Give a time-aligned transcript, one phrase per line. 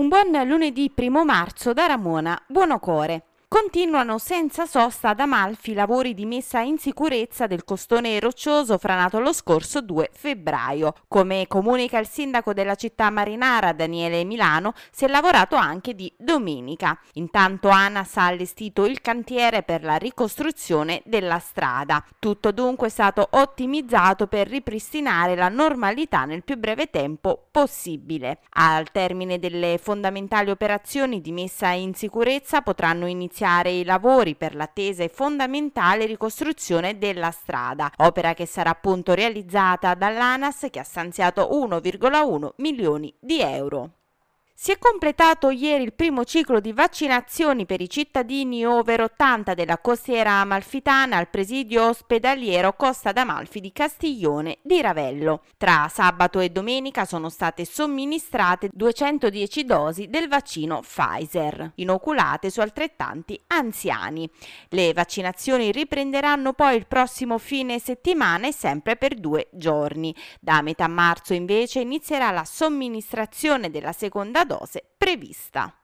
[0.00, 3.29] Un buon lunedì primo marzo da Ramona Buonocore.
[3.52, 9.18] Continuano senza sosta ad Amalfi i lavori di messa in sicurezza del costone roccioso franato
[9.18, 10.94] lo scorso 2 febbraio.
[11.08, 16.96] Come comunica il sindaco della città marinara Daniele Milano, si è lavorato anche di domenica.
[17.14, 22.04] Intanto ANAS ha allestito il cantiere per la ricostruzione della strada.
[22.20, 28.42] Tutto dunque è stato ottimizzato per ripristinare la normalità nel più breve tempo possibile.
[28.50, 34.54] Al termine delle fondamentali operazioni di messa in sicurezza potranno iniziare iniziare i lavori per
[34.54, 41.48] l'attesa e fondamentale ricostruzione della strada, opera che sarà appunto realizzata dall'ANAS che ha stanziato
[41.50, 43.99] 1,1 milioni di euro.
[44.62, 49.78] Si è completato ieri il primo ciclo di vaccinazioni per i cittadini over 80 della
[49.78, 55.44] costiera amalfitana al presidio ospedaliero Costa d'Amalfi di Castiglione di Ravello.
[55.56, 63.40] Tra sabato e domenica sono state somministrate 210 dosi del vaccino Pfizer, inoculate su altrettanti
[63.46, 64.28] anziani.
[64.68, 70.14] Le vaccinazioni riprenderanno poi il prossimo fine settimana e sempre per due giorni.
[70.38, 75.79] Da metà marzo invece inizierà la somministrazione della seconda dose prevista.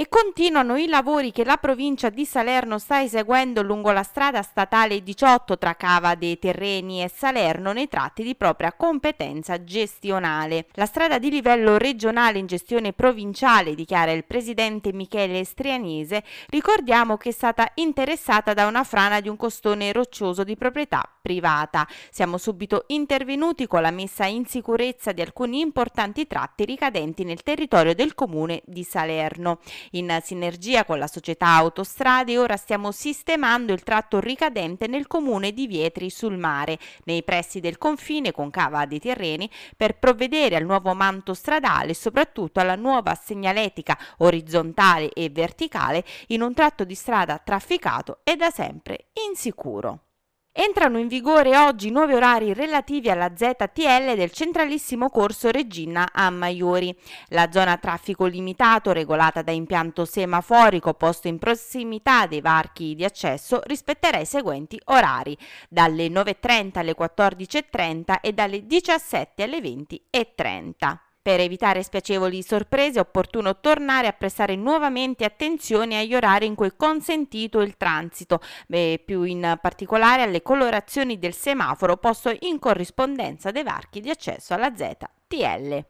[0.00, 5.02] E continuano i lavori che la provincia di Salerno sta eseguendo lungo la strada statale
[5.02, 10.68] 18 tra Cava dei Terreni e Salerno nei tratti di propria competenza gestionale.
[10.72, 17.28] La strada di livello regionale in gestione provinciale, dichiara il presidente Michele Strianese, ricordiamo che
[17.28, 21.86] è stata interessata da una frana di un costone roccioso di proprietà privata.
[22.10, 27.94] Siamo subito intervenuti con la messa in sicurezza di alcuni importanti tratti ricadenti nel territorio
[27.94, 29.58] del comune di Salerno.
[29.94, 35.66] In sinergia con la società Autostrade ora stiamo sistemando il tratto ricadente nel comune di
[35.66, 40.94] Vietri sul mare, nei pressi del confine con Cava dei Terreni, per provvedere al nuovo
[40.94, 47.38] manto stradale e soprattutto alla nuova segnaletica orizzontale e verticale in un tratto di strada
[47.38, 50.09] trafficato e da sempre insicuro.
[50.52, 56.92] Entrano in vigore oggi nuovi orari relativi alla ZTL del centralissimo corso Regina a Maiori.
[57.28, 63.04] La zona a traffico limitato, regolata da impianto semaforico posto in prossimità dei varchi di
[63.04, 71.09] accesso, rispetterà i seguenti orari, dalle 9.30 alle 14.30 e dalle 17 alle 20.30.
[71.30, 76.66] Per evitare spiacevoli sorprese è opportuno tornare a prestare nuovamente attenzione agli orari in cui
[76.66, 83.52] è consentito il transito, e più in particolare alle colorazioni del semaforo posto in corrispondenza
[83.52, 85.84] dei varchi di accesso alla ZTL.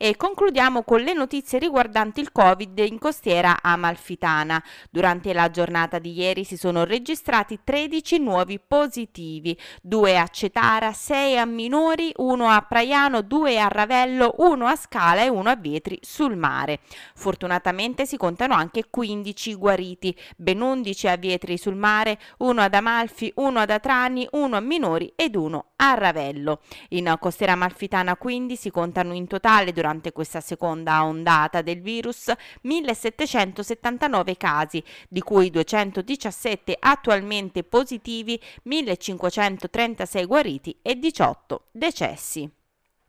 [0.00, 4.62] E concludiamo con le notizie riguardanti il Covid in costiera amalfitana.
[4.90, 11.38] Durante la giornata di ieri si sono registrati 13 nuovi positivi, 2 a Cetara, 6
[11.38, 15.98] a Minori, 1 a Praiano, 2 a Ravello, 1 a Scala e 1 a Vietri
[16.00, 16.78] sul mare.
[17.16, 23.32] Fortunatamente si contano anche 15 guariti, ben 11 a Vietri sul mare, 1 ad Amalfi,
[23.34, 26.60] 1 ad Atrani, 1 a Minori ed 1 a Ravello.
[26.90, 32.30] In costiera amalfitana quindi si contano in totale durante durante questa seconda ondata del virus
[32.62, 42.50] 1779 casi, di cui 217 attualmente positivi, 1536 guariti e 18 decessi.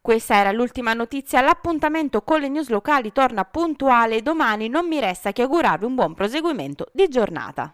[0.01, 5.34] Questa era l'ultima notizia, l'appuntamento con le news locali torna puntuale domani, non mi resta
[5.34, 7.73] che augurarvi un buon proseguimento di giornata.